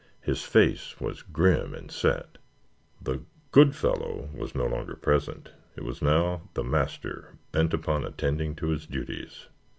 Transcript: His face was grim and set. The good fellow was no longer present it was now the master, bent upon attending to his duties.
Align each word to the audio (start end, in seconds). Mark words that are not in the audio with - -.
His 0.21 0.41
face 0.41 0.99
was 0.99 1.21
grim 1.21 1.75
and 1.75 1.91
set. 1.91 2.39
The 2.99 3.21
good 3.51 3.75
fellow 3.75 4.29
was 4.33 4.55
no 4.55 4.65
longer 4.65 4.95
present 4.95 5.51
it 5.75 5.83
was 5.83 6.01
now 6.01 6.49
the 6.55 6.63
master, 6.63 7.37
bent 7.51 7.71
upon 7.71 8.03
attending 8.03 8.55
to 8.55 8.69
his 8.69 8.87
duties. 8.87 9.45